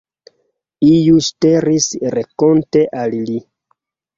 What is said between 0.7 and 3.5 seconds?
Iu ŝteliris renkonte al li.